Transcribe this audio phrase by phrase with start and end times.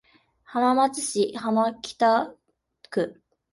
[0.45, 2.33] 浜松市浜北
[2.89, 3.21] 区